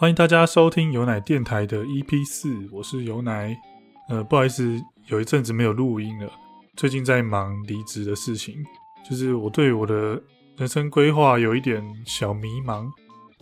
[0.00, 3.54] 欢迎大家收听有奶电台的 EP 四，我是有奶。
[4.08, 6.32] 呃，不好意思，有一阵子没有录音了，
[6.74, 8.54] 最近在忙离职的事情，
[9.06, 10.18] 就是我对我的
[10.56, 12.88] 人生规划有一点小迷茫。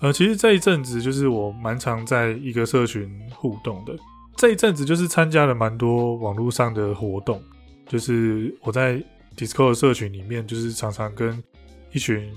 [0.01, 3.97] 呃，其实这一阵子就是我蛮常在一个社群互动的，
[4.35, 7.41] 这一阵子就是参加了蛮多网络上的活动，
[7.87, 9.01] 就是我在
[9.37, 11.41] Discord 社群里面，就是常常跟
[11.93, 12.29] 一群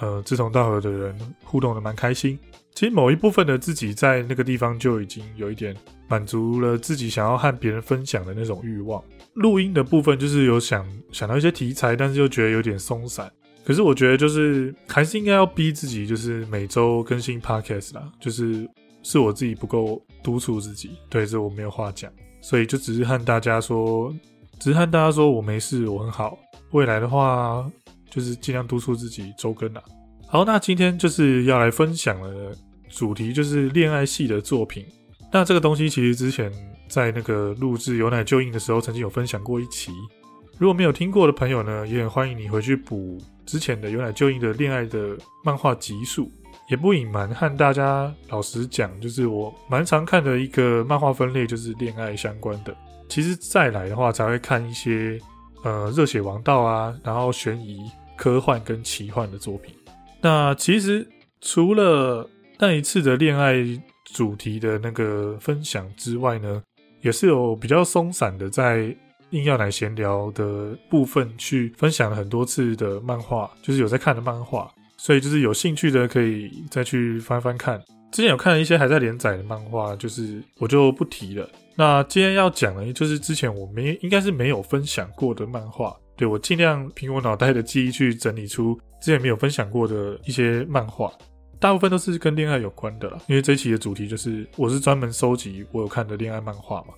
[0.00, 2.38] 呃志同道合的人互动的蛮开心。
[2.74, 5.76] 其实某一部分的自己在那个地方就已经有一点
[6.08, 9.02] 满足了自己想要和别人分享的那种欲望。
[9.34, 13.30] 录音的部分就是有想想到一些题材，但是又觉得有点松散。
[13.64, 18.10] 可是我觉得就是还是应该要逼自己，就是每周更新 podcast 啦。
[18.18, 18.68] 就是
[19.02, 22.10] 是我自己不够督促自己，对这我没有话讲，
[22.40, 24.12] 所以就只是和大家说，
[24.58, 26.38] 只是和大家说我没事，我很好。
[26.70, 27.70] 未来的话，
[28.08, 29.82] 就是尽量督促自己周更啦。
[30.32, 32.56] 好，那今天就是要来分享的
[32.88, 34.86] 主题就是恋爱系的作品。
[35.32, 36.52] 那这个东西其实之前
[36.88, 39.90] 在那个录制有奶就印的时候，曾经有分享过一期。
[40.56, 46.30] 如果没有听过的朋友呢，也很欢迎你回去补之前的有奶就印的恋爱的漫画集数。
[46.68, 52.72] 也不隐瞒和大家老实讲，就是我蛮常看的一个漫画分类就是恋爱相关的。
[53.08, 55.18] 其实再来的话，才会看一些
[55.64, 57.80] 呃热血王道啊，然后悬疑、
[58.16, 59.74] 科幻跟奇幻的作品。
[60.20, 61.06] 那其实
[61.40, 63.54] 除了那一次的恋爱
[64.14, 66.62] 主题的那个分享之外呢，
[67.00, 68.96] 也是有比较松散的在。
[69.30, 77.80] 硬要来闲聊的部分去分享了很多次的漫画，就是有在看的漫画，所以就是有兴趣的可以再去翻翻看。
[78.10, 81.48] 之前有看了一些还在连载的漫画，就是我就不提了。
[81.76, 91.10] 那今天要讲的，就是之前我没应该是没有分享过的漫画，对我尽量凭我脑袋的记忆去整理出之前没有分享过的一些漫画，
[91.58, 93.18] 大部分都是跟恋爱有关的啦。
[93.26, 96.88] 因为这一期的主题就是我是专门收集我有看的恋爱漫画嘛。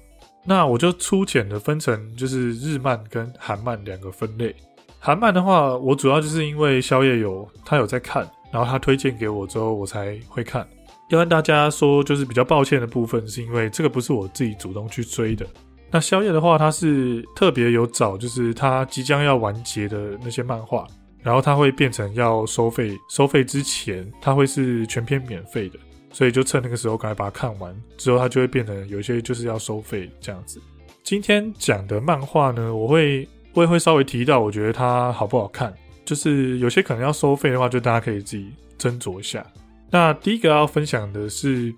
[0.45, 4.53] 那我就粗浅的分成就是日漫跟韩漫两个分类。
[4.99, 10.66] 韩漫的话，我主要就是因为宵夜有他有在看，然后他推荐给我之后，我才会看。
[11.10, 15.47] 要跟大家说，就是比较抱歉的部分，是因为这个不是我自己主动去追的。
[15.92, 20.86] 那宵夜的话，他是特别有找，就是他即将要完结的那些漫画，
[21.22, 25.78] 然后他会变成要收费，收费之前他会是全篇免费的。
[26.14, 30.60] 所以就趁那个时候赶快把它看完，之后它就会变成有些就是要收费这样子。
[31.03, 35.72] 今天讲的漫画呢，我会我也会稍微提到，我觉得它好不好看，
[36.04, 39.42] 就是有些可能要收费的话，就大家可以自己斟酌一下。
[39.91, 41.74] 那第一个要分享的是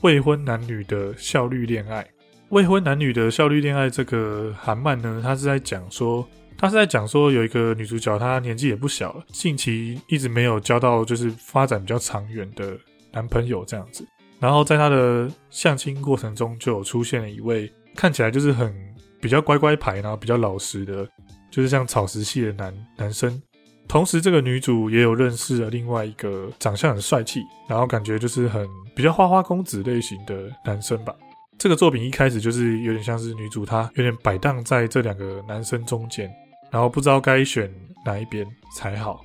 [0.00, 2.04] 未婚男女的效率恋爱。
[2.50, 6.26] 未婚男女的效率恋爱这个韩漫呢，它是在讲说，
[6.56, 12.76] 它是在讲说有一个女主角，她年纪也不小了，近期一直没有交到就是发展比较长远的。
[13.12, 14.06] 男朋友这样子，
[14.38, 18.74] 然后在他的相亲过程中，就有出现了一位看起来就是很
[19.22, 21.08] 比较乖乖牌，然后比较老实的，
[21.50, 23.40] 就是像草食系的男男生。
[23.88, 31.14] 同时，这个女主也有认识了另外一个长相很帅气，然后感觉就是很比较花花公子类型的男生吧。
[31.58, 36.30] 这个作品一开始就是有点像是女主她有点摆荡在这两个男生中间，
[36.70, 37.72] 然后不知道该选
[38.04, 39.24] 哪一边才好。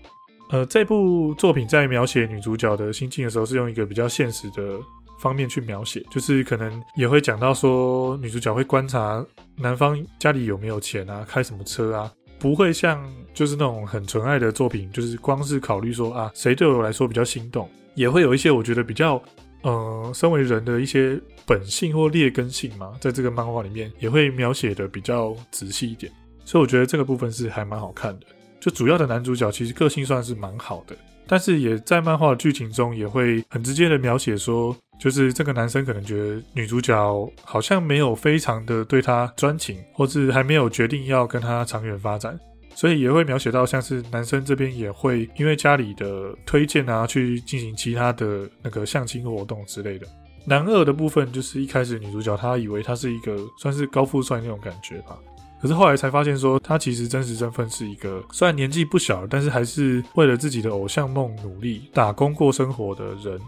[0.50, 4.80] 呃，这部作品在描写女主角的心境的时候，是用一个比较现实的
[5.20, 9.26] 方面去描写，就是可能也会讲到说，女主角会观察
[9.56, 13.02] 男方家里有没有钱啊，开什么车啊，不会像
[13.34, 19.22] 就是那种很纯爱的作品，就是光是考虑说啊，谁对我来说比较心动，也会有一些我觉得比较，
[19.64, 26.12] 呃，身为人的一些本性或劣根性嘛，在这个漫画里面也会描写的比较仔细一点，
[26.44, 28.26] 所以我觉得这个部分是还蛮好看的。
[28.60, 30.96] 就主要的男主角其实个性算是蛮好的，
[31.28, 42.40] 但是也在漫画剧情中也会很直接的描写说，就是这个男生可能觉得女主角好像没有非常的对他专情，或是还没有决定要跟他长远发展，
[42.82, 50.08] 所以也会描写到像是男生这边也会因为家里的推荐啊，去进行其他的那个相亲活动之类的。
[50.46, 55.16] 男二的部分就是一开始女主角她以为他是一个算是高富帅那种感觉吧。
[55.62, 63.40] 可是后来才发现，说他其实真实身份是一个虽然年纪不小，但是还是为了自己的偶像梦努力打工过生活的人。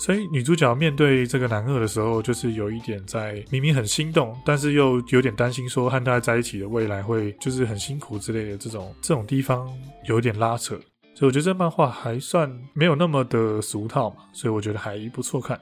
[0.00, 9.70] 所以女主角面对这个男二的时候，就是有一点在明明很心动，但是又有点担心，说和他在一起的未来会就是很辛苦之类的这种这种地方
[10.06, 10.74] 有点拉扯。
[11.14, 15.60] 所以我觉得这漫画还算没有那么的俗套嘛，所以我觉得还不错看。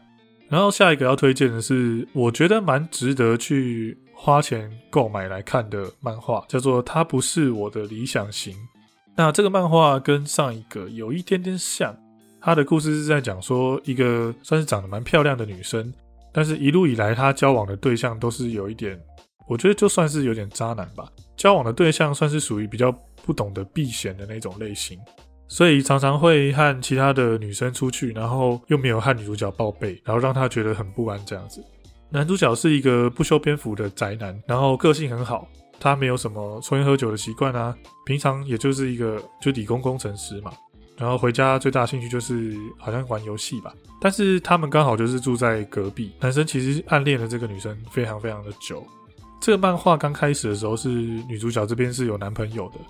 [0.48, 8.54] 然后下一个要推荐的是，我觉得蛮值得去花钱购买来看的漫画，叫做《它不是我的理想型》。
[9.16, 11.92] 那这个漫画跟上一个有一点点像，
[12.40, 15.92] 他的故事是在讲说一个算是长得蛮漂亮的女生，
[16.32, 18.98] 但是一路以来她交往的对象都是有一点，
[19.48, 21.04] 我觉得就算是有点渣男吧。
[21.36, 22.92] 交往的对象算是属于比较
[23.24, 24.98] 不懂得避嫌的那种类型，
[25.46, 31.64] 所以常常会和其他的女生出去，然后又没有和女主角报备，然后让她觉得很不安这样子。
[32.10, 35.46] 男主角是一个不修边幅的宅男，然后个性很好，
[35.78, 37.76] 他没有什么抽烟喝酒的习惯啊，
[38.06, 40.50] 平常也就是一个就理工工程师嘛。
[40.98, 46.10] 然后回家最大兴趣就是好像玩游戏吧，但是他们刚好就是住在隔壁。
[46.20, 48.84] 男生其实暗恋了这个女生非常非常的久。
[49.40, 52.80] 这个漫画刚开始的时候是女主角这边是有男朋友的，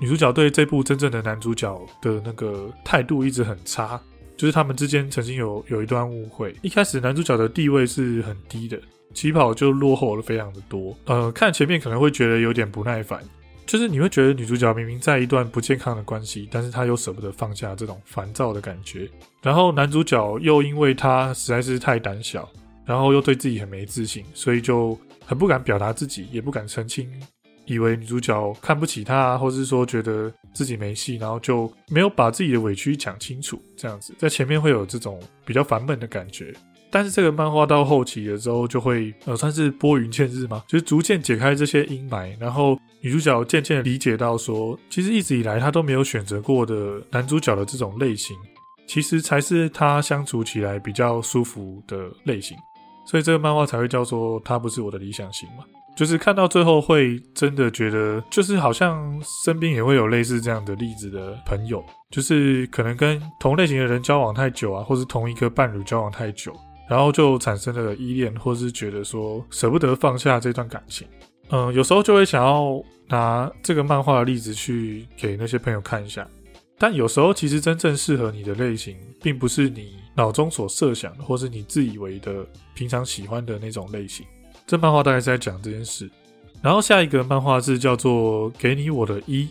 [0.00, 4.00] 女主角对这部真正的男主角的那个态度一直很差，
[4.34, 6.56] 就是他们之间曾经有有一段误会。
[6.62, 8.80] 一开始男主角的地位是很低的，
[9.12, 10.96] 起跑就落后了非常的多。
[11.04, 13.22] 呃，看前面可能会觉得有点不耐烦。
[13.68, 19.06] 就是你会觉得女主角明明在一段不健康的关系，但是她又舍不得放下这种烦躁的感觉。
[19.42, 22.48] 然后男主角又因为他实在是太胆小，
[22.86, 27.06] 然后又对自己很没自信，所以就很不敢表达自己，也不敢澄清，
[27.66, 33.62] 以为女主角看不起他，或是说觉得自己没戏，然后就没有把自己的委屈讲清楚。
[33.76, 36.54] 这样子在前面会有这种比较烦闷的感觉。
[36.90, 48.36] 但是这个漫画到后期的时候，就会呃算是拨云见日嘛，就是逐渐解开这些阴霾，然后女主角渐渐理解到说，其实一直以来她都没有选择过的男主角的这种类型，
[48.86, 52.56] 其实才是她相处起来比较舒服的类型，
[53.06, 55.64] 所以这个漫画才会叫做他不是我的理想型嘛，
[55.96, 66.54] 就是看到最后会真的觉得，就是好像身边也会有类似这样的例子的朋友，就是可能跟同类型的人交往太久啊，或是同一个伴侣交往太久。
[66.88, 71.06] 然后就产生了依恋，或是觉得说舍不得放下这段感情。
[71.50, 76.26] 嗯，有时候就会想要拿这个漫画的例子去给那些朋友看一下。
[76.80, 84.24] 但有时候其实真正适合你的类型，并不是你脑中所设想的，或是你自以为的平常喜欢的那种类型。
[84.66, 86.08] 这漫画大概是在讲这件事。
[86.62, 89.44] 然后下一个漫画是叫做《给你我的一》。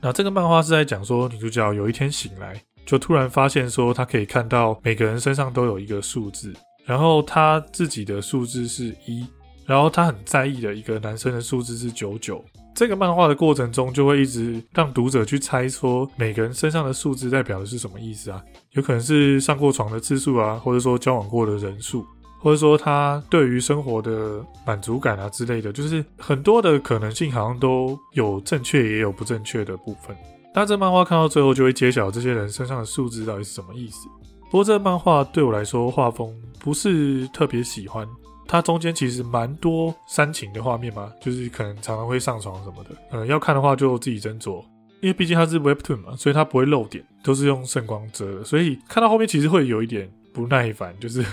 [0.00, 6.54] 那这个漫画是在讲说女主角有一天醒来，就突然发现说她可以看到每个人身上都有一个数字。
[6.88, 9.26] 然后他自己的数字是一，
[9.66, 12.42] 然后他很在意的一个男生的数字是九九。
[12.74, 18.42] 这个漫画的过程中，就会一直让读者去猜说每个人身上的数字代表的是什么意思啊？
[18.72, 22.06] 有可能是上过床的次数啊，或者说交往过的人数，
[22.40, 30.16] 或者说他对于生活的满足感啊之类的，就是很多的可能性，好像都有正确也有不正确的部分。
[30.54, 34.08] 那这漫画看到最后，就会揭晓这些人身上的数字到底是什么意思。
[34.50, 38.06] 不过这漫画对我来说画风不是特别喜欢，
[38.46, 42.90] 它中间其实蛮多煽情的画面嘛，就是可能常常会上床什么的。
[43.12, 44.62] 嗯，要看的话就自己斟酌，
[45.00, 51.24] 因为毕竟它是 Webtoon 嘛，所以它不会漏点，都是用圣光遮的，所以看到后面其实会有一点不耐烦，就是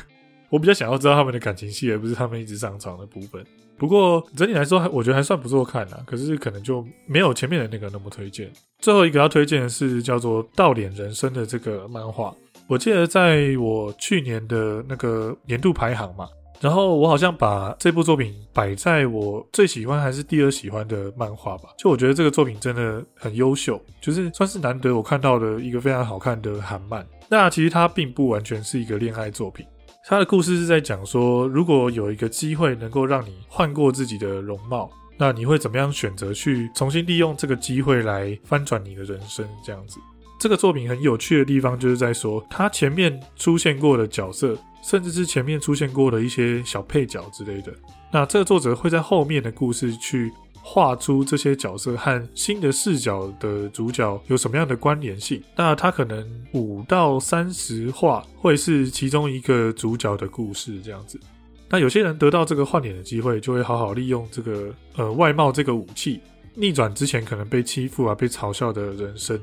[0.50, 3.46] 我比较想要知道他们的感情戏，而不是他们一直上床的部分。
[3.78, 8.50] 不过整体来说，还我觉得还算不错看啊，可是可能就没有前面的那个那么推荐。
[8.80, 12.34] 最后一个要推荐的是叫做《倒脸人生》的这个漫画。
[12.68, 16.28] 我记得在我去年的那个年度排行嘛，
[16.60, 21.70] 然后我好像把这部作品摆在我最喜欢还是第二喜欢的漫画吧。
[21.78, 27.06] 就我觉得这个作品真的很优秀，就是算是难得我看到的一个非常好看的韩漫。
[27.30, 29.66] 那其实它并不完全是一个恋爱作品，
[30.08, 39.48] 它的故事是在讲说，如果有一个机会能够让你换过自己的容貌，那你会怎么样选择去重新利用这个机会来翻转你的人生？
[39.64, 40.00] 这样子。
[40.46, 47.74] 这个作品很有趣的地方，就是在说他前面出现过的角色，甚至是前面出现过的一些小配角之类的。
[48.14, 55.42] 那这个作者会在后面的故事去画出这些角色和新的视角的主角有什么样的关联性。
[55.56, 56.24] 那他可能
[56.54, 61.20] 五到三十话会是其中一个主角的故事这样子。
[61.68, 66.22] 那有些人得到这个换脸的机会，就会好好利用这个呃外貌这个武器，
[66.54, 69.42] 逆转之前可能被欺负啊、被嘲笑的人生。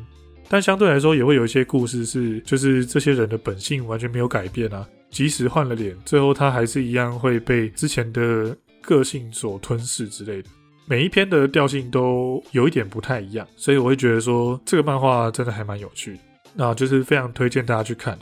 [0.53, 10.51] 但相对来说，也会有一些故事是，就是这些人的本性完全没有改变啊，即使换了脸，最后他还是一样会被之前的个性所吞噬之类的。
[10.85, 16.21] 每一篇的调性都有一点不太一样，所以我会觉得说这个漫画真的还蛮有趣的，
[16.53, 18.19] 那就是非常推荐大家去看。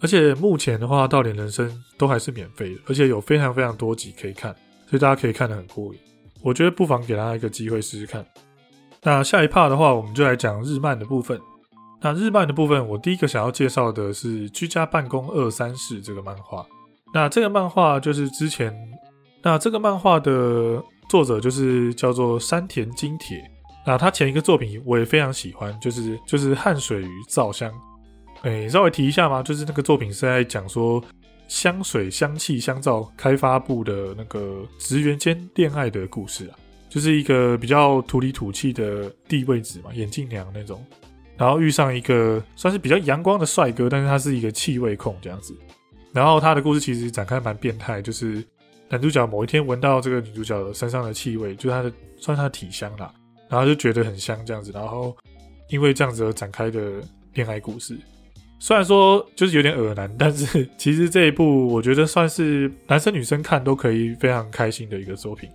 [0.00, 1.68] 而且目前的话，《到点人生》
[1.98, 4.50] 都还是免费的，而且有非常非常多集可以看，
[4.88, 6.00] 所以大家可以看得很过瘾。
[6.40, 8.24] 我觉得不妨给大家一个机会试试看。
[9.02, 11.38] 那下一 part 的话，我们就来讲日漫的部分。
[12.00, 16.64] 那日漫的部分，我第一个想要介绍的是《居家办公二三事》这个漫画。
[17.14, 18.72] 那这个漫画就是之前，
[19.42, 23.42] 那这个漫画的作者就是叫做山田金铁。
[23.86, 27.70] 那他前一个作品我也非常喜欢，就是就是《汗水与皂香》。
[28.42, 31.02] 诶，稍微提一下嘛，就是那个作品是在讲说
[31.48, 36.58] 香水、香气、香皂开发部的那个职员间恋爱的故事啊，
[36.90, 40.84] 就是一个比较土里土气的地位子嘛，眼镜娘那种，
[41.36, 45.54] 然后遇上一个算是比较阳光的帅哥，但是他是一个气味控这样子，
[46.12, 48.42] 然后他的故事其实展开蛮变态，就是
[48.88, 53.12] 男主角某一天闻到这个女主角身上的气味，就是他的算他的体香啦，
[53.48, 55.16] 然后就觉得很香这样子，然后
[55.68, 56.80] 因为这样子而展开的
[57.34, 57.98] 恋爱故事。
[58.58, 65.50] 虽然说就是有点恶男，但是其实这一部我觉得算是男生女生看都可以非常开心的一个作品。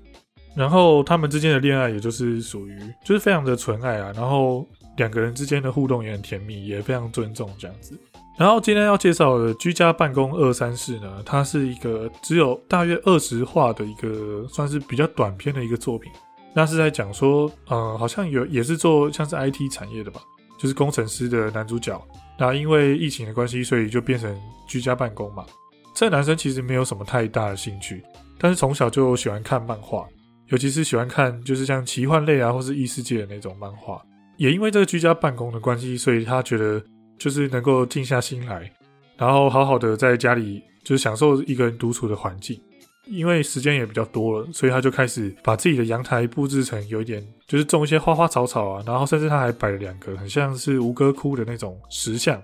[0.55, 4.67] 然后他们之间的恋爱也就是属于就是非常的纯爱啊，然后
[4.97, 7.99] 两个人之间的互动也很甜蜜，也非常尊重这样子。
[8.37, 16.11] 然后今天要介绍的《居家办公二三事》呢，它是一个只有大约二十话的一个算是比较短篇的一个作品。
[16.53, 20.21] 那是在讲说，呃，好像有也是做像是 IT 产业的吧，
[20.57, 22.01] 就是工程师的男主角。
[22.37, 24.35] 那因为疫情的关系，所以就变成
[24.67, 25.45] 居家办公嘛。
[25.93, 28.03] 这男生其实没有什么太大的兴趣，
[28.39, 30.07] 但是从小就喜欢看漫画，
[30.47, 34.01] 尤其是喜欢看就是像奇幻类啊，或是异世界的那种漫画。
[34.41, 36.83] 也因为这个居家办公的关系，所以他觉得
[37.19, 38.73] 就是能够静下心来，
[39.15, 42.59] 然后好好的在家里就是享受一个人独处的环境。
[43.05, 52.41] 因为时间也比较多了，所以他就开始把自己的阳台布置成有一点，就是种一些花花草草啊，然后甚至他还摆了两个很像是吴哥窟的那种石像。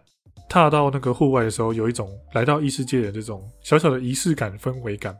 [0.48, 5.16] 踏到那个户外的时候，有一种来到异世界的这种小小的仪式感、氛围感。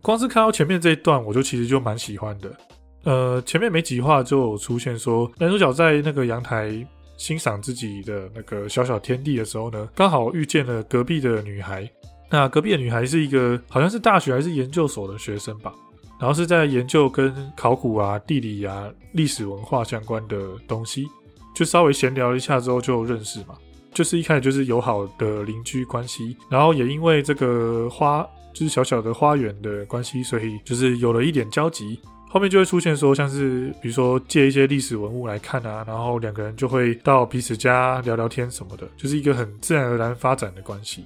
[0.00, 2.54] 光是看到前面这一段，我就其实就蛮喜欢的。
[3.04, 11.88] 呃，前面没几话就出现说，男主角在那个阳台欣赏自己的那个小小天地的时候呢，刚好遇见了隔壁的女孩。
[12.30, 15.74] 那隔壁的女孩是一个好像是大学还是研究所的学生吧，
[16.20, 20.38] 然后是在研究跟考古啊、地理啊、历史文化相关的
[20.68, 21.08] 东西，
[21.56, 23.56] 就稍微闲聊一下之后就认识嘛，
[23.92, 31.98] 就是一开始就是友好的邻居关系，然后也因为这个花就是小小的花园的关系，所以就是有了一点交集，
[32.32, 41.04] 后面就会出现说像是比如说借一些历史文物来看啊，然后两个人就会到彼此家聊聊天什么的，就是一个很自然而然发展的关系。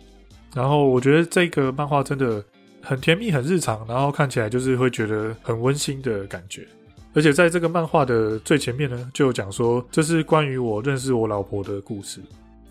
[0.54, 2.44] 然后我觉得这个漫画真的
[2.82, 6.68] 很甜蜜、很日常，然后看起来就是会觉得很温馨的感觉。
[7.14, 12.20] 而且在这个漫画的最前面呢，就讲说这是关于我认识我老婆的故事，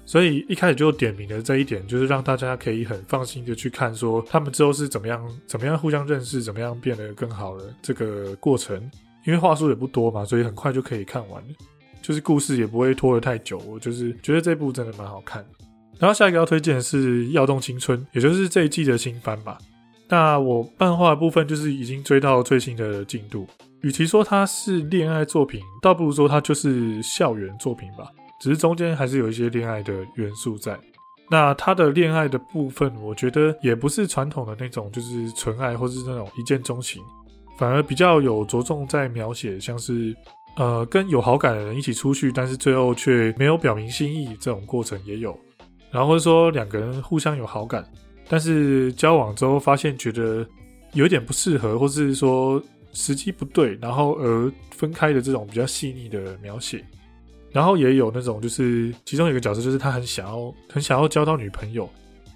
[0.05, 8.89] 所以一开始就点明了这一点，就是让大家可以很放心的去看，说他们之后是怎么样、怎么样互相认识、怎么样变得更好的这个过程。
[9.25, 11.41] 因为话数也不多嘛，所以很快就可以看完，
[12.01, 13.57] 就是故事也不会拖得太久。
[13.59, 15.45] 我就是觉得这部真的蛮好看。
[15.97, 19.57] 然后下一个要推荐的是《耀动青春》，也就是这一季的新番吧。
[20.09, 23.47] 那我漫画部分就是已经追到最新的进度。
[23.79, 28.11] 与其说它是恋爱作品，倒不如说它就是校园作品吧。
[28.43, 30.77] 只是中间还是有一些恋爱的元素在。
[31.31, 37.01] 那他的恋爱的部分，我觉得也不是传统的那种，就是纯爱或是那种一见钟情，
[37.57, 40.13] 反而比较有着重在描写，像是
[40.57, 45.39] 呃跟有好感的人一起出去，但是最后却没有表明心意这种过程也有。
[45.89, 47.81] 然后或者说两个人互相有好感，
[48.27, 50.45] 但是交往之后发现觉得
[50.91, 56.83] 有点不适合，或是说时机不对，然后而分开的这种比较细腻的描写。
[57.53, 61.89] 然后也有那种就是其中有个角色就是他很想要很想要交到女朋友，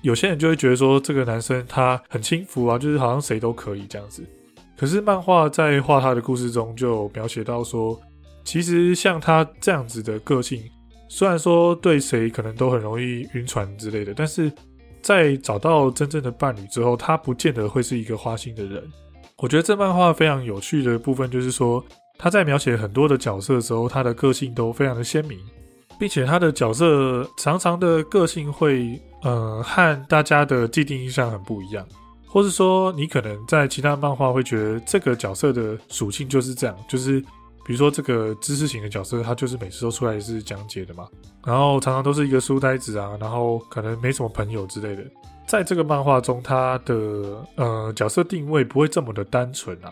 [0.03, 4.23] 有些人就会觉得说这个男生他很轻浮啊，就是好像谁都可以这样子。
[4.77, 7.99] 可是漫画在画他的故事中就描写到说，
[8.45, 10.61] 其实像他这样子的个性。
[11.09, 14.51] 虽然说对谁可能都很容易晕船之类的，但是
[15.01, 18.83] 在找到真正的伴侣之后，他不见得会是一个花心的人。
[19.37, 21.83] 我觉得这漫画非常有趣的部分就是说，
[22.17, 25.37] 他在描写很多的角色的时候，他的个性都非常的鲜明，
[25.99, 31.87] 并且他的角色常常的个性会呃和大家的既定印象很不一样，
[32.25, 37.23] 或是说你可能在其他漫画会觉得这个角色的属性就是这样，就是。
[37.65, 41.05] 比如说这个知识型的角色，他就是每次都出来是讲解的嘛，
[41.45, 45.03] 然后常常都是一个书呆子啊，然后可能没什么朋友之类的。
[45.45, 46.95] 在这个漫画中，他的
[47.57, 49.91] 呃角色定位不会这么的单纯啊。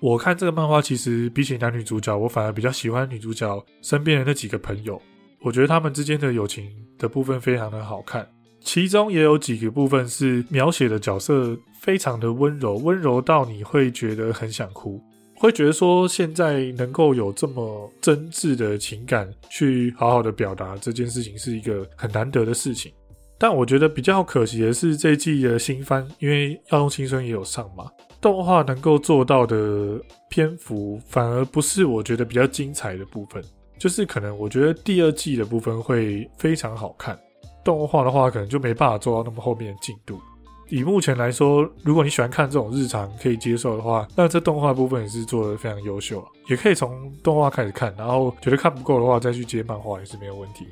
[0.00, 5.00] 我看这个漫画，其实比起男女主角，我反而比较喜欢女主角身边的那几个朋友。
[5.42, 8.26] 我觉得他们之间的友情的部分非常的好看，
[8.60, 14.98] 其中也有几个部分是描写的角色非常的温柔，温柔到你会觉得很想哭。
[15.34, 22.92] 会觉得说，现在能够有这么真挚的情感去好好的表达这件事情，是一个很难得的事情。
[23.38, 27.90] 但我觉得比较可惜的是，这季的新番，因为《耀东青春》也有上嘛，
[28.20, 33.42] 动画能够做到的篇幅，反而不是我觉得比较精彩的部分。
[33.78, 37.18] 就是可能我觉得第二季的部分会非常好看，
[37.64, 40.20] 动画的话，可能就没办法做到那么后面的进度。
[40.68, 46.22] 以目前来说，如果你喜欢看这种日常可以接受的话，那这动画部分也是做的非常优秀。
[46.48, 50.66] 也可以从动画开始看，然后觉得看不够的话，再去接漫画也是没有问题。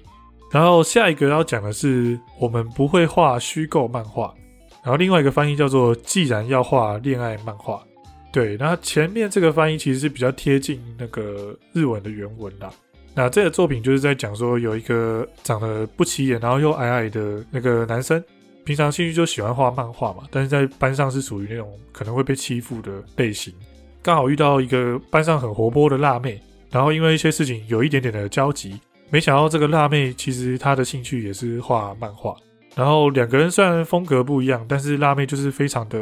[0.52, 4.33] 然后下一个要讲的是，我们不会画虚构漫画。
[4.88, 7.85] 然后另外一个翻译叫做“既然要画恋爱漫画”，
[8.33, 12.73] 对，那前面这个翻译其实是比较贴近那个日文的原文啦。
[13.14, 18.25] 那这个作品就是在讲说，有一个长得不起眼，然后又矮矮的那个男生，
[18.64, 23.52] 平常兴趣就喜欢画漫画嘛，但是在班上是属于那种可能会被欺负的类型。
[24.02, 26.40] 刚好遇到一个班上很活泼的辣妹，
[26.71, 28.80] 然后因为一些事情有一点点的交集，
[29.11, 32.35] 没想到这个辣妹其实她的兴趣也是画漫画。
[32.78, 35.99] 然后两个人虽然风格不一样，但是辣妹就是非常的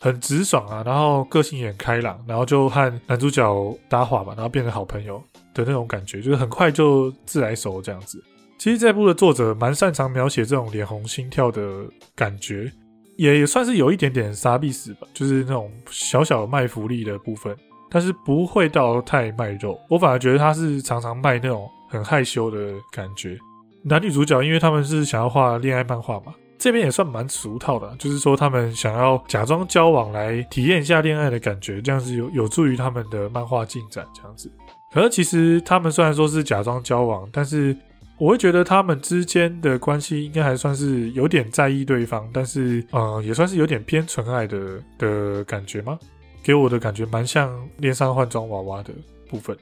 [0.00, 5.22] 很直爽啊，然后个性也很开朗，然后就和男主角搭话吧，然后变成好朋友
[5.52, 8.24] 的那种感觉，就是很快就自来熟这样子。
[8.56, 11.84] 其实这部的作者蛮擅长描写这种脸红心跳的
[12.16, 12.72] 感觉，
[13.18, 17.54] 也也算是有一点点杀必死吧，就是那种小小卖福利的部分，
[17.90, 19.78] 但是不会到太卖肉。
[19.90, 23.38] 我反而觉得他是常常卖那种很害羞的感觉。
[23.82, 34.50] 男女主角，因为他们是想要画恋爱漫画嘛，这边也算蛮俗套的，就是说他们想要假装交往来体验一下恋爱的感觉，这样子有有助于他们的漫画进展，这样子。
[34.92, 37.76] 可是其实他们虽然说是假装交往，但是
[38.18, 45.98] 我会觉得他们之间的关系应该还算是有点在意对方，但是呃也算是有点偏纯爱的的感觉吗？
[46.42, 48.92] 给我的感觉蛮像恋上换装娃娃的
[49.28, 49.56] 部分，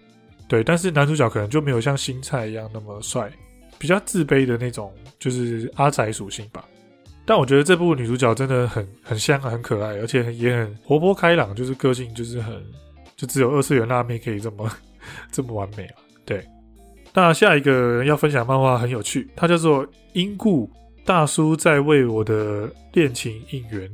[0.49, 0.63] 对。
[0.63, 3.31] 但是男主角可能就没有像新菜一样那么帅。
[3.79, 6.65] 比较自卑的那种，就是阿宅属性吧。
[7.25, 12.55] 但我觉得这部女主角真的很很香，很可爱，而且也很活泼开朗，就是个性就是很，
[13.17, 14.71] 就只有二次元辣妹可以这么
[15.33, 15.97] 这么完美啊。
[16.25, 16.47] 对，
[17.13, 20.71] 那下一个要分享漫画很有趣，它叫做《因故
[21.05, 23.89] 大叔在为我的恋情应援》，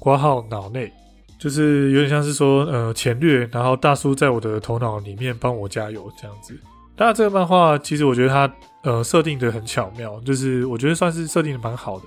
[0.00, 0.92] 挂号脑内，
[1.38, 6.58] 就是有点像是说，呃，前略，然后大叔在我的头脑里面帮我加油这样子。
[6.96, 8.52] 那这个漫画其实我觉得它
[8.84, 12.06] 呃设定的很巧妙，就是我觉得算是设定的蛮好的。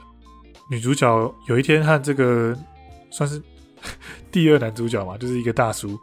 [0.70, 2.58] 女主角有一天和这个
[3.12, 3.42] 算是
[4.32, 5.98] 第二男主角嘛，就是一个大叔，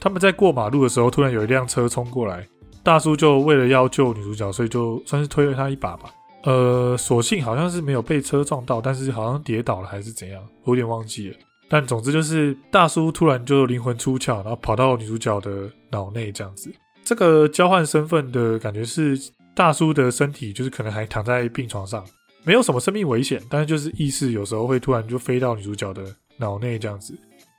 [0.00, 2.46] 他们在过马路的时候，突然有一辆车冲过来，
[2.82, 6.10] 大叔就为了要救女主角，所以就算是推了她一把吧。
[6.44, 11.36] 呃，所幸好像是没有被车撞到，但是好像跌倒了还是怎样，我有点忘记了。
[11.68, 16.72] 但总之就是大叔突然就灵魂出窍，然后跑到女主角的脑内这样子。
[17.04, 19.18] 这个交换身份的感觉是
[19.56, 22.04] 大叔的身体，就是可能还躺在病床上，
[22.44, 26.04] 没有什么生命危险，但是就是意识有时候会突然就飞到女主角的
[26.36, 27.18] 脑内这样子。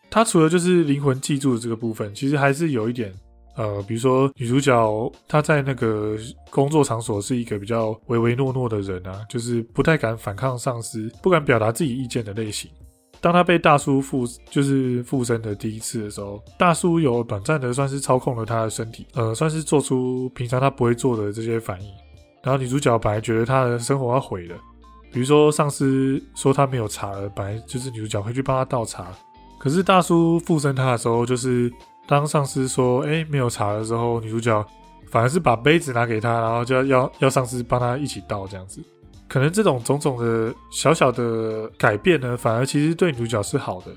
[0.09, 3.11] 他除了就是灵魂记住的这个部分，其实还是有一点，
[3.55, 6.15] 呃，比如说女主角她在那个
[6.51, 12.69] 工作场所是一个比较唯唯诺诺的人啊，就是不太敢反抗上司，不敢表达自己意见的类型。
[13.19, 21.89] 当他被大叔附就是附身的第一次的时候，大叔有短暂的算是操控了他的身体，呃，算是做出平常他不会做的这些反应。
[22.43, 24.55] 然后女主角本来觉得她的生活要毁了，
[25.11, 29.07] 比如说上司说他没有茶了，本来就是女主角会去帮他倒茶。
[29.57, 31.69] 可是大叔附身他的时候，就是
[32.07, 34.65] 当上司说哎没有茶的时候，女主角
[35.09, 38.81] 反而是把杯子拿给他，然后就要要要上司帮他一起倒这样子。
[39.27, 43.87] 可能这种种种的小小的改变呢，反而其实对女主角是好的。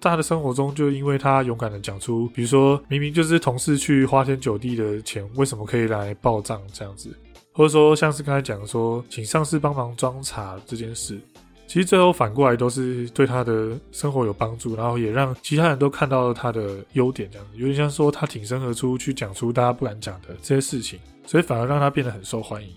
[0.00, 7.16] 在她的生活中，就因为她勇敢的讲出，比如说明明就是同事去花天酒地的钱，为什么可以来报账这样子，
[7.52, 11.20] 或者说像是刚才讲说，请上司帮忙装茶这件事，
[11.68, 22.74] 其实最后反过来都是对她的生活有帮助，然后也让其他人都看到了她的优点，这样子有点像说她挺身而出去讲出大家不敢讲的这些事情，所以反而让她变得很受欢迎。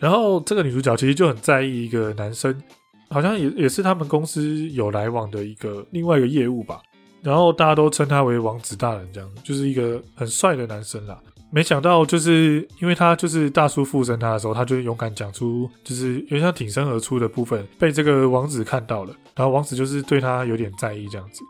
[0.00, 2.52] 然后这个女主角其实就很在意一个男生，
[3.10, 6.80] 好像也也是他们公司有来往的一个另外一个业务吧。
[7.22, 11.20] 然后大家都称他为王子大人，这样就是一个很帅的男生啦。
[11.52, 19.14] 没想到就是因为他就是大叔附身他的时候，他就勇敢讲出，就是有点像挺身而出的部分，被这个王子看到了。
[19.36, 21.42] 然后王子就是对他有点在意，这样子，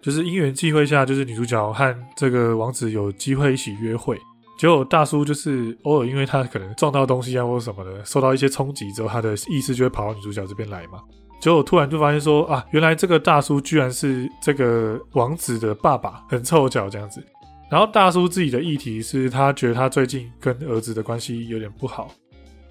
[0.00, 4.16] 就是因缘际会下，就是女主角和这个王子有机会一起约会。
[4.56, 11.02] 结果大叔就是偶尔，因为他可能撞到东西啊或者什么的，受到一些冲击之后，他的意识就会跑到女主角这边来嘛。
[11.38, 17.22] 结果突然就发现说啊，原来这个大叔居然是这个王子的爸爸，很臭脚这样子。
[17.68, 22.08] 然后大叔自己的议题是他觉得他最近跟儿子的关系有点不好，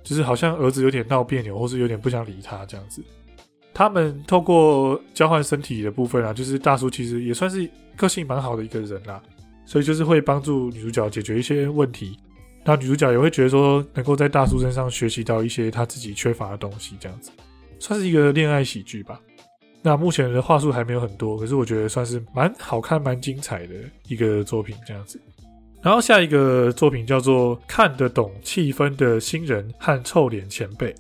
[0.04, 3.04] 就是好像儿子有点闹别扭，或是有点不想理他这样子。
[3.74, 9.22] 他们透过交换身体的部分啊，就是大叔其实也算是个性蛮好的一个人啦。
[9.66, 12.18] 所以就是会帮助女主角解决一些问题，
[12.64, 17.32] 那女主角也会觉得说，能够在大叔身上学习到一些她自己缺乏的东西，这样子，
[17.80, 19.20] 算是一个恋爱喜剧吧。
[19.82, 23.74] 那目前的话术还没有很多，可是我觉得算是蛮好看、蛮精彩的
[24.08, 25.22] 一个作品，这样子。
[25.82, 30.92] 然后下一个作品叫做《看得懂气氛的新人和臭脸前辈》。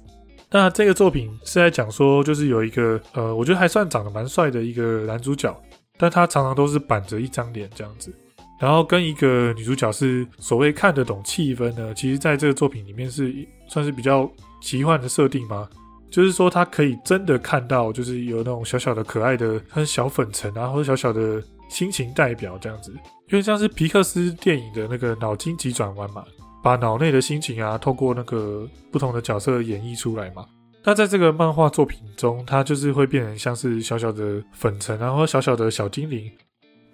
[0.51, 5.59] 那这个作品是在讲说，就是有一个呃，我觉得还算长得蛮帅的一个男主角，
[5.97, 8.13] 但他常常都是板着一张脸这样子。
[8.59, 13.33] 然后跟一个女主角是所谓看得懂气氛呢，其实在这个作品里面是
[13.67, 14.29] 算是比较
[14.61, 15.67] 奇幻的设定吗？
[16.09, 22.91] 就是说他可以真的看到，就是有那种小小的可爱的，很小粉尘啊，或者小小的心情代表这样子，
[23.29, 26.23] 因为像是皮克斯电影的那个脑筋急转弯嘛，
[26.63, 30.45] 把脑内的心情啊，透过那个不同的角色演绎出来嘛。
[30.85, 36.31] 那在这个漫画作品中，它就是会变成像是小小的粉尘然后小小的小精灵。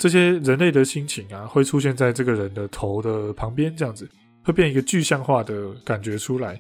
[0.02, 4.10] 这些人类的心情啊，会出现在这个人的头的旁边，这样子
[4.44, 6.60] 会变一个具象化的感觉出来。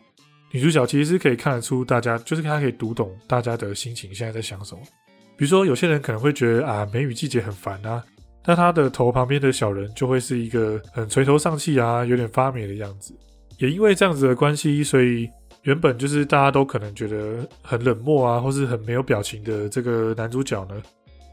[0.52, 4.82] 女主角其实是可以看得出大家，就是她可以读懂大家的心情，现在在想什么。
[5.36, 8.04] 比如说，有些人可能会觉得啊，梅雨季节很烦啊，
[8.46, 13.12] 那他的头旁边的小人就会是一个很垂头丧气啊，有点发霉的样子。
[13.58, 15.28] 也因为这样子的关系，所以
[15.64, 20.80] 原本就是大家都可能觉得很冷漠啊，或是很没有表情的这个男主角呢。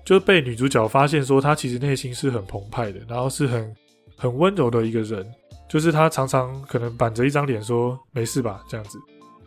[0.09, 3.77] 就被女主角发现说，她其实内心是很澎湃的，然后是很
[4.17, 5.23] 很温柔的一个人。
[5.69, 8.99] 就是她常常可能板着一张脸说没事吧这样子，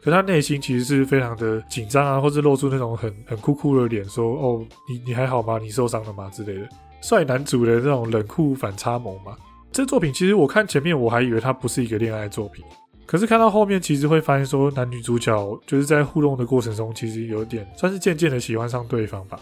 [0.04, 5.58] 可她内心其实是非常的紧张啊，或者露出那种很很酷酷的脸，说哦你你还好吗？
[5.58, 6.70] 你受伤了吗之类的。
[7.02, 9.36] 帅男主的那种冷酷反差萌嘛。
[9.72, 12.64] 这作品其实我看前面我还以为它不是一个恋爱作品，
[13.08, 19.40] 可是看到后面其实会发现说男女主角就是在互动的过程中，其实有点算是渐渐的喜欢上对方吧。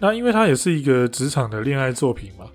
[0.00, 2.46] 那因为它也是一个职场的恋爱作品嘛，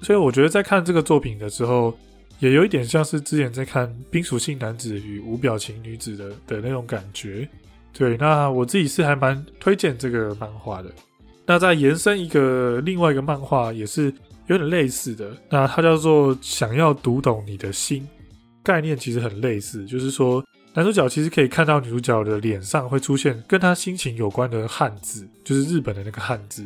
[0.00, 1.96] 所以我觉得在看这个作品的时候，
[2.38, 7.46] 也有一点像是之前在看《冰属性男子与无表情女子》的的那种感觉。
[7.92, 10.90] 对，那我自己是还蛮推荐这个漫画的。
[11.46, 14.12] 那再延伸一个另外一个漫画，也是
[14.46, 18.02] 有点类似的，那它叫做《想要读懂你的心》，
[18.62, 26.64] 概念其实很类似，就是说男主角其实可以看到女主角的脸上会出现跟他心情有关的汉字，就是日本的那个汉字。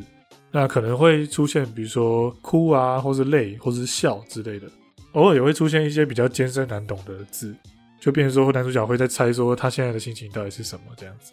[0.51, 4.67] 那可能会出现，比如说哭啊，或是泪，或是笑之类的。
[5.13, 7.55] 偶尔也会出现一些比较艰深难懂的字，
[8.01, 11.33] 就变成说男主角会在猜说他现在的心情到底是什么这样子。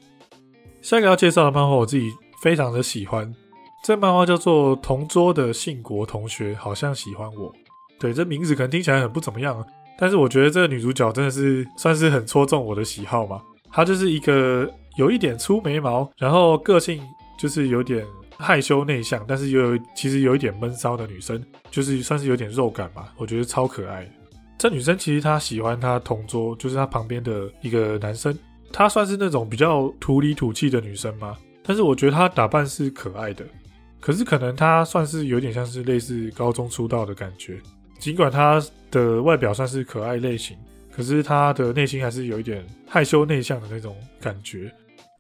[0.82, 3.34] 下一个要介绍的漫画，我自己非常的喜欢。
[3.84, 7.51] 这漫画叫做《同桌的信国同学好像喜欢我》。
[7.99, 9.65] 对，这名字可能听起来很不怎么样，
[9.97, 13.41] 但是我觉得这个女主角真的是算是很戳中我的喜好嘛。
[13.71, 17.01] 她就是一个有一点粗眉毛，然后个性
[17.38, 18.06] 就是有点。
[18.38, 24.10] 害羞内向，但是又有其实有一点闷骚的女生，就是算是有点肉感吧，我觉得超可爱。
[24.58, 28.38] 这女生其实她喜欢她同桌，就是她旁边的一个男生，
[28.71, 31.36] 她算是那种比较土里土气的女生嘛。
[31.62, 33.45] 但是我觉得她打扮是可爱的，
[34.00, 37.60] 可是可能她算是有点像是类似高中出道的感觉。
[38.00, 40.58] 尽管她的外表算是可爱类型，
[40.91, 44.74] 可是她的内心还是有一点害羞内向的那种感觉。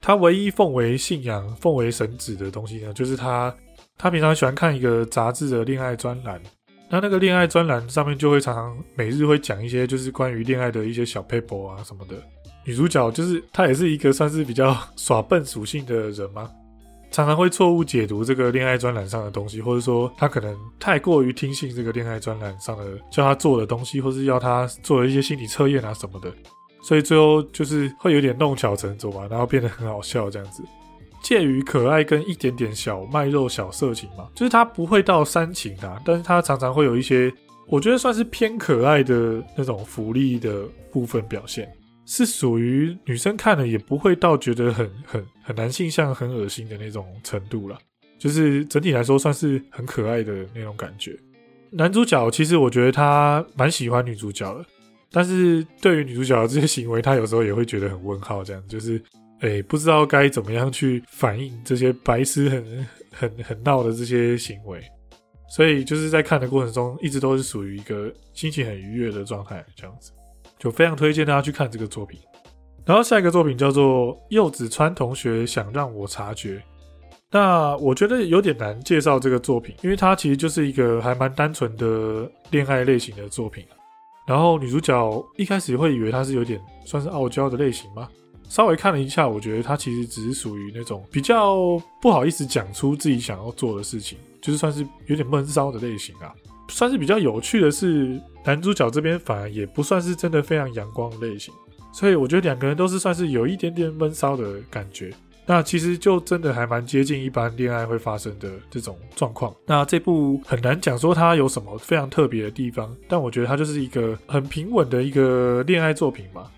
[0.05, 3.51] 他唯一奉为信仰、奉为神旨的东西呢，就是他
[3.97, 6.39] 他平常喜欢看一个杂志的恋爱专栏。
[6.87, 12.15] 那那个恋爱专栏上面就会常常每日会讲一些就是关于恋爱的一些小 paper 啊什么的。
[12.63, 16.51] 女主角就是她也是一个算是比较耍笨属性的人嘛，
[17.09, 26.31] 常常会错误解读这个恋爱专栏上的东西，或者说她可能太过于听信这个恋爱专栏上的叫她做的东西，或是要她做的一些心理测验啊什么的。
[26.87, 30.61] 所以最后就是会有点弄巧成拙嘛，然后变得很好笑这样子，
[31.23, 37.33] 介于可爱跟一点点小卖肉小色情嘛，就是它不会到煽情啊，但是它常常会有一些
[37.67, 41.67] 我觉得算是偏可爱的那种福利的部分表现，
[42.05, 47.79] 是属于女生看了也不会到觉得很很很男性向、很恶心的那种程度了，
[48.19, 51.17] 就是整体来说算是很可爱的那种感觉。
[51.71, 54.63] 男主角其实我觉得他蛮喜欢女主角的。
[55.15, 59.01] 但是对于女主角的这些行为，她有时候也会觉得很问号，这样就是，
[59.39, 64.83] 哎，不知道该怎么样去反映这些白痴很 很很闹的这些行为，
[65.47, 70.11] 所以就是在看的过程中，一直都是属于一个心情很愉悦的状态，这样子，
[70.59, 72.19] 就非常推荐大家去看这个作品。
[72.83, 76.61] 然后下一个作品叫做柚子川同学想让我察觉，
[77.31, 83.65] 那我觉得有点难介绍这个作品，因为它其实就是一个还蛮单纯的恋爱类型的作品。
[84.25, 88.09] 然后女主角一开始会以为她是有点算是傲娇的类型吗？
[88.47, 96.31] 稍微看了一下，我觉得他其实只是属于那种比较不好意思讲出自己想要做的事情，就是算是有点闷骚的类型啊。
[96.69, 101.51] 算是比较有趣的是，男主角这边反而也不算是真的非常阳光的类型，
[101.91, 105.11] 所以我觉得两个人都是算是有一点点闷骚的感觉。
[105.45, 109.55] 那其实就真的还蛮接近一般恋爱会发生的这种状况。
[109.65, 116.49] 那这部很难讲说它有什么非常特别的地方，但我觉得它就是一个很平稳的一个恋爱作品嘛，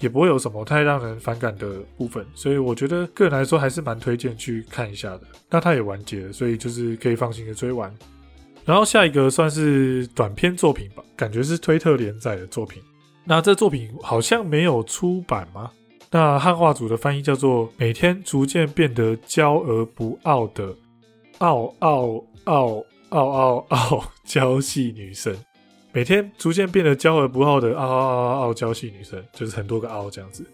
[0.00, 2.26] 也不会有什么太让人反感的部分。
[2.34, 5.22] 所以我觉得个人来说还是蛮推荐去看一下的。
[5.48, 7.94] 那它也完结了，所以就是可以放心的追完。
[8.64, 12.82] 然后下一个算是短篇作品吧，感觉是推特连载的作品。
[13.22, 15.70] 那这作品好像没有出版吗？
[16.14, 20.72] 那汉化组的翻译叫做“每天逐渐变得娇而不傲的
[21.38, 25.36] 傲傲傲傲傲傲娇系女生”，
[25.92, 30.46] 每天逐渐变得娇而不傲的傲傲傲傲娇系女生，就是很多个傲这样子。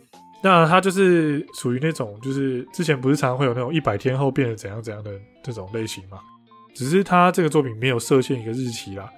[0.42, 6.20] 那她就是属于那种，就是之前不是常常会有那种一百天后变得怎样怎样的这种类型嘛？
[6.74, 9.12] 只是他这个作品没有设限一个日期啦，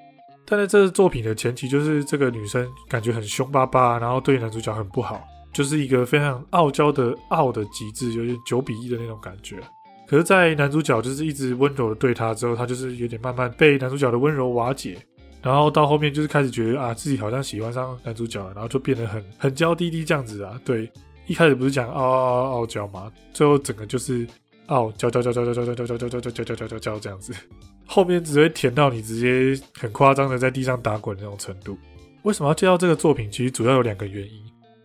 [0.45, 5.23] 但是这作品的前提就是这个女生感觉很凶巴巴，然后对男主角很不好，
[5.53, 9.57] 就是一个非常傲娇的傲的极致，有点九比一的那种感觉。
[10.09, 14.97] 可是，在男主角就是一直温柔的对她之后，她就是有点慢慢被男主角的温柔瓦解，
[15.43, 20.61] 然后到后面就是开始觉得啊自己好像喜欢上男主角了，然后就变得很很娇滴滴这样子啊。
[20.65, 20.91] 对，
[21.27, 23.11] 一开始不是讲傲傲傲傲娇吗？
[23.33, 24.27] 最后整个就是。
[24.69, 27.35] 哦，叫叫叫叫叫叫叫叫叫叫叫叫叫叫叫叫这样子，
[27.85, 31.77] 后面只会甜到你直接很夸张的在地上打滚那种程度。
[32.23, 33.29] 为什么要介绍这个作品？
[33.31, 34.41] 其实主要有两个原因。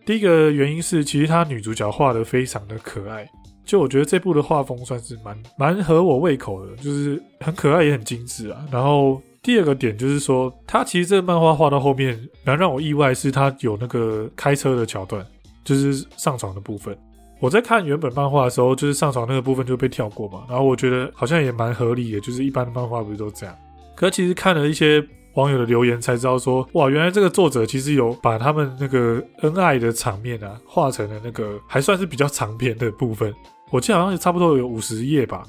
[0.08, 3.28] 第一个原因是，其实他女主角画的非常的可爱，
[3.62, 8.64] 就我觉得这部的画风算是蛮蛮合我胃口的，就是很可爱也很精致啊。
[8.72, 15.22] 然后第二个点就是说，他其实这个漫画画到后面蛮让我意外，是他有那个开车的桥段，
[15.62, 16.96] 就是上床的部分。
[17.38, 23.54] 我在看原本漫画的时候，就是上床那个部分就被跳过嘛，然后我觉得好像也蛮合理的，就是一般的漫画不是都这样。
[23.94, 33.32] 可其实看了一些网友的留言才知道说，哇，原来这个作者其实有把他们那个恩爱的场面啊，画成了那个还算是比较长篇的部分。
[33.70, 35.42] 我记得好像差不多有五十页吧，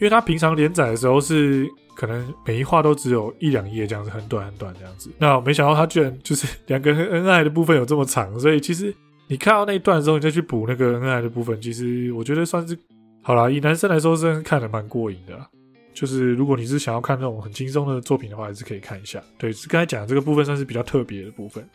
[0.00, 5.10] 为他平常连载的时候是可能每一话都只有一两页这样子，很短很短这样子。
[5.18, 8.94] 那没想到他居然就是两个人恩爱的部分有这么长，所以其实。
[9.28, 12.78] 你看到那一段的时候，你再去补那个恩爱的部分，其实我觉得算是
[13.24, 13.50] 好啦。
[13.50, 15.36] 以男生来说，真的看的蛮过瘾的。
[15.96, 19.20] 就是如果你是想要看那种很轻松的作品的话，还是可以看一下。
[19.38, 21.66] 对，刚才讲的这个部分算是比较特别的部分。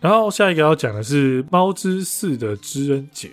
[0.00, 3.28] 然后下一个要讲的是《猫之四的知恩姐》，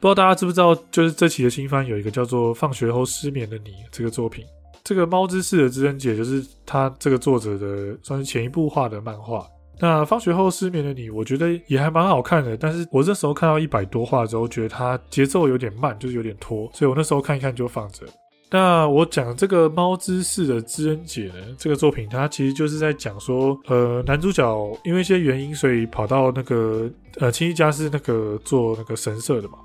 [0.00, 4.44] 不知道大家知不知道，就是这期的新番有一个叫做《放学后失眠的你》这个作品。
[4.82, 9.46] 这个《猫之四的知恩姐》就是他这个作者的算是前一部画的漫画。
[9.80, 12.56] 那放学后失眠的你，我觉得也还蛮好看的。
[12.56, 18.06] 但是我这时候看到一百多话之后，觉得它节奏有点慢，就是有点拖，所以我那时候看一看就放着。
[18.50, 29.58] 那我讲这个猫之士的知恩姐呢，这个作品它其实就是在讲说，呃，男主角因为一些原因，所以跑到那个呃亲戚家是那个做那个神社的嘛。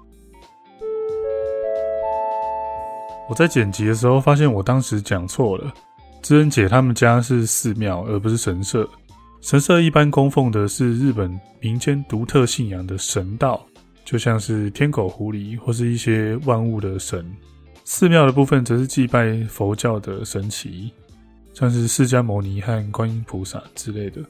[3.30, 5.72] 我在剪辑的时候发现，我当时讲错了，
[6.24, 8.90] 知恩姐他们家是寺庙，而不是神社。
[9.42, 13.64] 神社一般供奉的是日本民间独特信仰的神道，
[14.04, 17.24] 就像是天狗、狐狸或是一些万物的神。
[17.92, 20.92] 寺庙的部分则是祭拜佛教的神奇，
[21.56, 24.22] 像是释迦牟尼和观音菩萨之类的。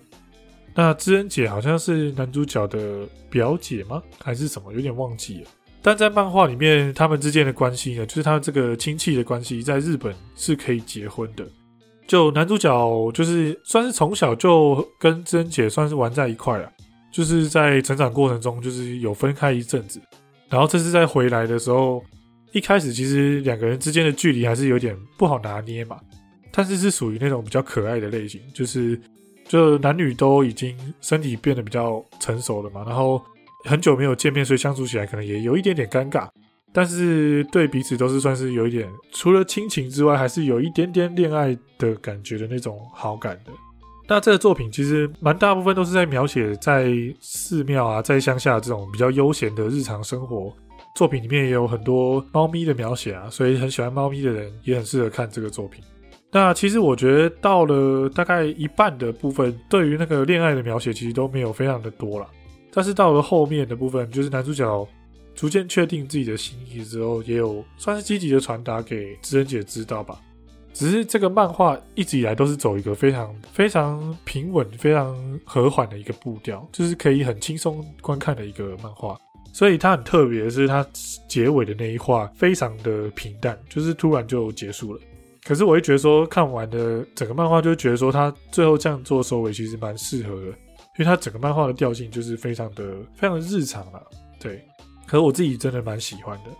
[0.73, 4.01] 那知恩姐好像是男主角的表姐吗？
[4.23, 4.71] 还是什么？
[4.71, 5.49] 有点忘记了。
[5.81, 11.45] 但在漫画里面，他们之间的关系呢，就是他这个亲戚的关系，在日本是可以结婚的。
[12.07, 16.71] 就男主角就是算是从小就跟知恩姐算是玩在一块了，
[17.11, 19.99] 就是在成长过程中就是有分开一阵子，
[20.47, 22.01] 然后这次再回来的时候，
[22.51, 25.99] 一开始其实两个人之间的距离还是有点不好拿捏嘛，
[26.51, 28.99] 但是是属于那种比较可爱的类型，就是
[29.47, 33.21] 就男女都已经身体变得比较成熟了嘛，然后
[33.65, 36.27] 很久没有见面，所以相处起来可能也有一点点尴尬。
[36.71, 43.51] 但是对彼此都是算是有一点，除了亲情之外，还是有一点点恋爱的感觉的那种好感的。
[44.07, 50.53] 那这个作品其实蛮大部分都是在描写在寺庙啊，在乡下这种比较悠闲的日常生活。
[50.99, 55.81] 作品里面也有很多猫咪的描写啊，所以很喜欢猫咪的人也很适合看这个作品。
[56.29, 62.27] 那其实我觉得到了大概一半的部分，对于那个恋爱的描写其实都没有非常的多了。
[62.69, 64.87] 但是到了后面的部分，就是男主角。
[65.35, 70.19] 逐渐确定自己的心意之后，也有算是积极的传达给知恩姐知道吧。
[70.73, 79.17] 只是这个漫画一直以来都是走一个非常非常平稳、非常和缓的一个步调，就是可以很轻松观看的一个漫画。
[79.51, 80.85] 所以它很特别的是，它
[81.27, 84.99] 结尾的那一话非常的平淡，就是突然就结束了。
[85.43, 92.83] 可是我会觉得说，看完的整个漫画，就觉得说，它最后这样做收尾其实蛮适合的，因为它整个漫画的调性就是非常的
[93.15, 94.01] 非常的日常了。
[94.39, 94.63] 对，
[95.07, 96.51] 可是我自己真的蛮喜欢的。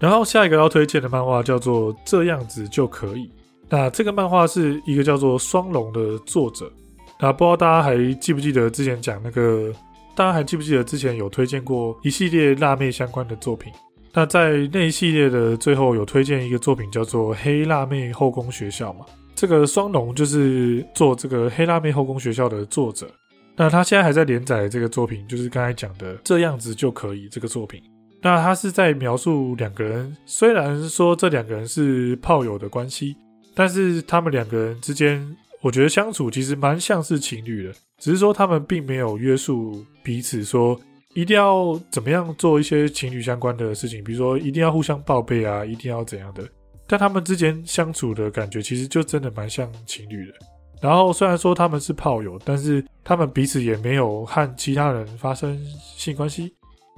[0.00, 3.26] 然后下一个要推荐的漫画叫做《这样子就可以》。
[3.68, 6.70] 那这个漫画是一个叫做双龙的作者。
[7.18, 9.72] 那不知道大家还记不记得之前讲那个？
[10.14, 13.72] 大家还记不记得之前有推荐过一系列辣妹相关的作品？
[14.12, 19.04] 那在那一系列的最后有推荐一个作品叫做《黑辣妹后宫学校》嘛？
[19.34, 23.10] 这个双龙就是做这个《黑辣妹后宫学校》的作者。
[23.56, 27.82] 那他现在还在连载这个作品，就是刚才讲的这样子就可以这个作品。
[28.22, 33.16] 那他是在描述两个人，虽然说这两个人是炮友的关系。
[33.56, 35.24] 但是他们两个人之间，
[35.64, 40.78] 我觉得相处其实蛮像是情侣的，只是说他们并没有约束彼此，说
[41.14, 46.46] 一定要怎么样做一些情侣相关的事情，比如说一定要互相报备啊，一定要怎样的。
[46.86, 50.34] 但他们之间相处的感觉，其实就真的蛮像情侣的。
[50.82, 55.58] 然后虽然说他们是炮友，但是他们彼此也没有和其他人发生
[55.96, 56.52] 性关系。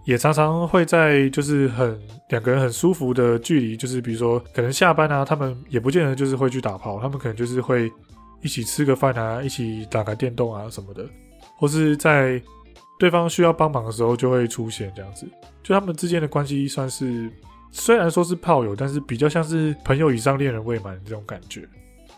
[0.07, 1.97] 也常常会在就是很
[2.31, 7.91] 两个人很舒服的距离，就是比如说可能下班啊，他们也不见得就是会去打炮，他们可能就是会
[8.42, 11.05] 一起吃个饭啊，一起打个电动啊什么的，
[11.57, 12.40] 或是在
[12.99, 15.27] 对方需要帮忙的时候就会出现这样子，
[15.62, 17.31] 就他们之间的关系算是
[17.70, 21.68] 虽然说是炮友，但是比较像是朋友以上恋人未满这种感觉。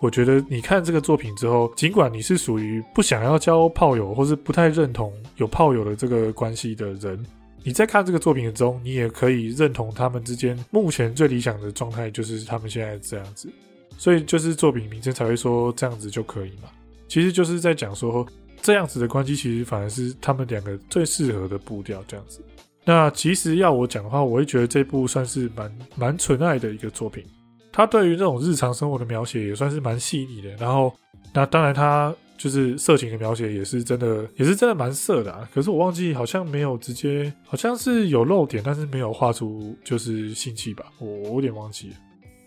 [0.00, 7.26] 我觉得你看这个作品之后，尽管你是属于不想要交炮友，或是不太认同有炮友的这个关系的人。
[7.64, 13.52] 你在看这个作品中，你也可以认同他们之间目前最理想的状态就是他们现在这样子，
[13.98, 16.70] 所以就是作品名称才会说这样子就可以嘛。
[17.06, 18.26] 其实就是在讲说
[18.62, 22.40] 这样子的关系，其实反而是他们两个最适合的步调这样子。
[22.84, 27.22] 那其实要我讲的话，我会觉得这部算是蛮蛮纯爱的一个作品。
[27.70, 30.48] 它对于那种日常生活的描写也算是蛮细腻的。
[30.56, 30.94] 然后，
[31.34, 32.14] 那当然它。
[32.38, 35.50] 就是色情的描写也是真的，也是真的蛮色的啊。
[35.52, 40.86] 可是我忘记好像没有直接，好像是有露点，但是没有画出就是性器吧。
[41.00, 41.96] 我我有点忘记了。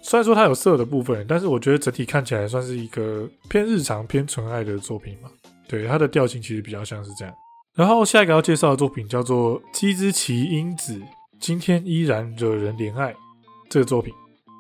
[0.02, 5.30] 虽然说它有色的部分，但是我觉得整体看起来算是一个偏日常、偏纯爱的作品嘛。
[5.68, 7.34] 对，它的调性其实比较像是这样。
[7.76, 10.94] 然后下一个要介绍的作品叫做《基之奇英子》，
[11.40, 13.16] 今天依然惹人怜爱。
[13.70, 14.14] 这个作品，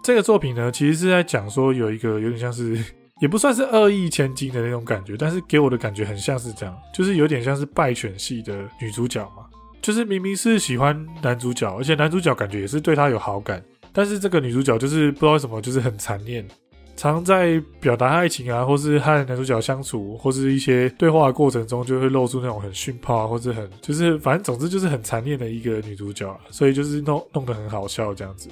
[0.03, 2.83] 这个作品呢，其实是在讲说有一个有点像是。
[3.21, 9.45] 也不算是恶意千金的那种感觉，但是给我的感觉很像是这样，就是有点像是败犬系的女主角嘛，
[9.79, 16.47] 就是明明是喜欢男主角，而且男主角感觉也是对她有好感，但是这个女主角就是不知道为什么，就是很残念，
[16.95, 28.49] 常在表达爱情啊，或是和男主角相处，或是一些对话的过程中，就会露出那种很训炮啊，或者很就是反正总之就是很残念的一个女主角，所以就是弄弄得很好笑这样子。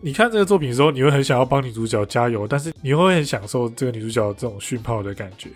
[0.00, 5.48] 你看这个作品的时候，你会很想要帮女主角加油，但是你会很享受这个女主角这种训炮的感觉。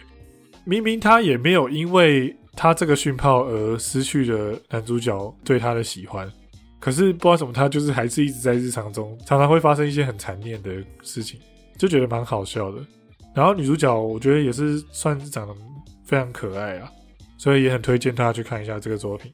[0.64, 6.30] 明明她也没有因为她这个训炮而失去了男主角对她的喜欢，
[6.80, 10.70] 可是不知道什么，她就是还是一直在日常中常常会发生一些很残念的
[11.02, 11.40] 事情，
[11.76, 12.78] 就觉得蛮好笑的。
[13.34, 15.54] 然后女主角我觉得也是算是长得
[16.04, 16.90] 非常可爱啊，
[17.36, 19.32] 所以也很推荐大家去看一下这个作品。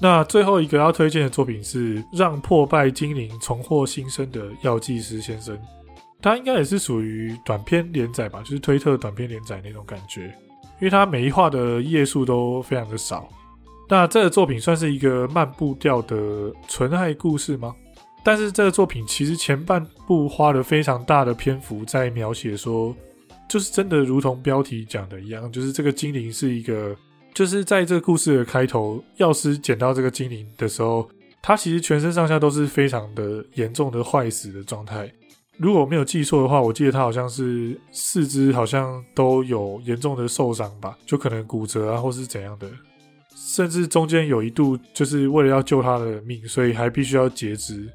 [0.00, 5.58] 那最后一个要推荐的作品是让破败精灵重获新生的药剂师先生，
[6.22, 10.26] 他应该也是属于短篇连载吧，就是推特短篇连载那种感觉，
[10.80, 13.28] 因为他每一话的页数都非常的少。
[13.88, 17.74] 那这个作品算是一个慢步调的纯爱故事吗？
[18.22, 22.94] 但是这个作品其实前半部花了非常大的篇幅在描写说，
[23.48, 26.94] 就是真的如同标题讲的一样，就是这个精灵是一个。
[27.34, 31.08] 就是在这个故事的开头，药师捡到这个精灵的时候，
[31.40, 35.08] 他其实全身上下都是非常的严重的坏死的状态。
[35.56, 42.68] 如果我没有记错的话，我记得他好像是四肢好像都有严重的受伤吧，就可能骨折啊，或是怎样的。
[43.48, 47.88] 甚至中间有一度就是为了要救他的命，所以还必须要截肢。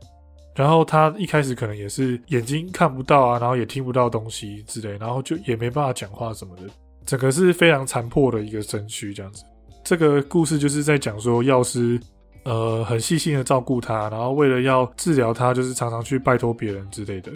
[0.56, 6.63] 然后他一开始可能也是眼睛看不到啊，然后也听不到东西之类，然后就也没办法讲话什么的。
[7.06, 9.44] 整个是非常残破的一个身躯，这样子。
[9.84, 12.00] 这个故事就是在讲说，药师
[12.46, 17.32] 呃很细心的照顾他，然后为了要治疗他，就是常常去拜托别人之类的。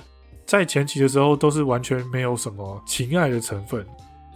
[0.45, 3.85] 在前期的时候，都是完全没有什么情爱的成分，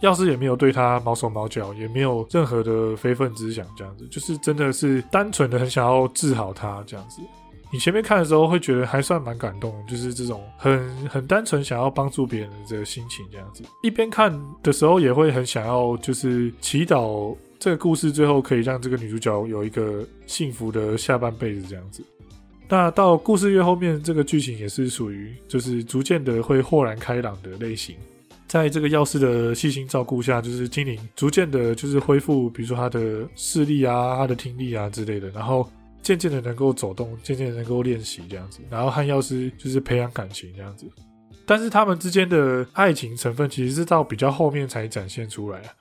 [0.02, 7.22] 药师也没有对他毛手毛脚，也没有任何的非分之想，这样子，就是真的是单纯的很想要治好他这样子。
[7.72, 13.64] 你前面看的时候会觉得还算蛮感动，就是这种很 很单纯想要帮助别人的这个心情这样子。
[13.82, 14.30] 一边看
[14.62, 22.04] 的时候也会很想要，就是祈祷这个故事最后可以让这个女主角有一个幸福的下半辈子这样子。
[22.68, 27.96] 那到故事越后面，这个剧情也是属于就是逐渐的会豁然开朗的类型。
[28.52, 35.66] 在这个药师的细心照顾下，就是精灵逐渐的就是恢复，比如说他的视力啊、他的听力啊之类的，然后
[36.02, 40.86] 渐渐的能够走动，渐渐的能够练习这样子，然后和药师就是培养感情这样子。
[41.46, 45.72] 但是他们之间的爱情成分其实是到比较后面才展现出来啊，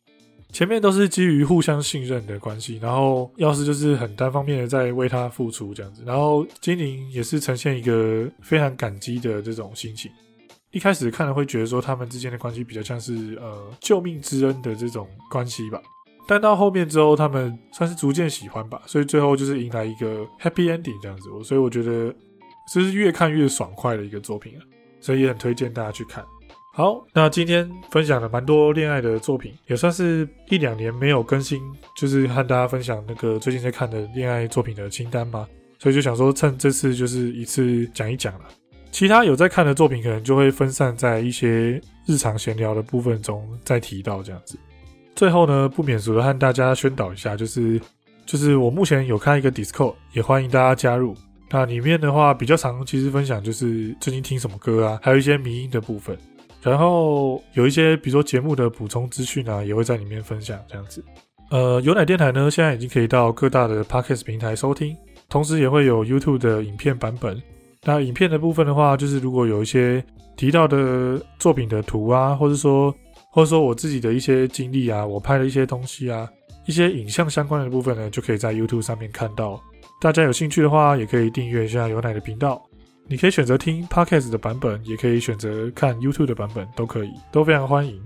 [0.53, 10.09] 前面都是基于互相信任的关系，然后药师就是很单方面的在为他付出这样子，然后精灵也是呈现一个非常感激的这种心情。
[10.71, 15.81] 一开始看了会觉得说他们之间的关系比较像是呃救命之恩的这种关系吧，
[16.27, 22.13] 但到后面之后他们算是逐渐喜欢吧，所以最后就是迎来一个 happy ending 这样子，所以我觉得
[22.73, 24.61] 这是越看越爽快的一个作品啊。
[25.03, 26.23] 所以也很推荐大家去看。
[26.73, 31.59] 好，那今天分享了蛮多恋爱的作品，也算是一两年没有更新，
[31.97, 35.47] 就是和大家分享那个最近在看的恋爱作品的清单嘛。
[35.79, 38.45] 所以就想说，趁这次就是一次讲一讲了。
[38.91, 44.57] 其他有在看的作品，可能就会分散在一些日常闲聊的部分中再提到这样子。
[45.15, 47.79] 最后呢，不免俗的和大家宣导一下，就是
[48.25, 51.15] 就是我目前有开一个 Discord，也欢迎大家加入。
[51.49, 56.17] 那里面的话比较常，其实分享就是最近听什么歌啊，还有一些迷音的部分，
[56.61, 61.03] 然后有一些比如说节目的补充资讯啊，也会在里面分享这样子。
[61.49, 64.95] 呃，有奶电台呢，现在已经可以到各大的 Podcast 平台收听，
[65.27, 67.41] 同时也会有 YouTube 的影片版本。
[67.83, 70.03] 那影片的部分的话，就是如果有一些
[70.35, 72.93] 提到的作品的图啊，或者说
[73.31, 76.29] 或者说我自己的一些经历啊，我拍的一些东西啊，
[76.67, 79.59] 一些影像相关的部分呢，就可以在 YouTube 上面看到。
[79.99, 82.61] 大家有兴趣的话，也可以订阅一下有奶的频道。
[83.07, 87.99] 你可以选择听 Podcast 的版本，也可以选择看 YouTube 的版本，都可以，都非常欢迎。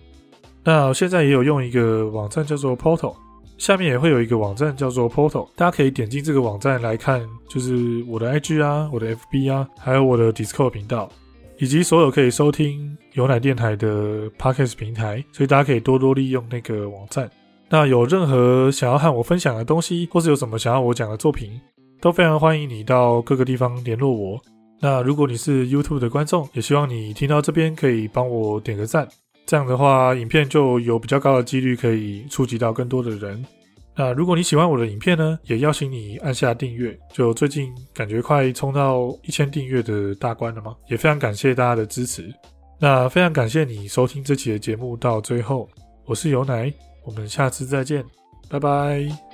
[0.63, 3.13] 那现在也有用一个网站叫做 Portal，
[3.57, 11.09] 下面也会有一个网站叫做 Portal，大家可以点进这个网站来看，就是我的 IG 啊，我的 FB 啊，还有我的 Discord 频道，
[11.57, 17.29] 以及所有可以收听有奶电台的 Podcast 平台，所以大家可以多多利用那个网站。
[17.69, 21.59] 那有任何想要和我分享的东西，或是有什么想要我讲的作品，
[21.99, 24.39] 都非常欢迎你到各个地方联络我。
[24.81, 29.07] 那如果你是 YouTube 的观众，也希望你听到这边可以帮我点个赞，
[29.45, 33.45] 这样的话，影片就有比较高的几率可以触及到更多的人。
[33.95, 36.97] 那如果你喜欢我的影片呢，也邀请你按下订阅。
[37.13, 40.75] 就最近感觉快冲到一千订阅的大关了吗？
[40.89, 42.29] 也非常感谢大家的支持。
[42.77, 45.69] 那非常感谢你收听这期的节目到最后，
[46.05, 46.73] 我是有奶，
[47.05, 48.03] 我们下次再见，
[48.49, 49.24] 拜拜。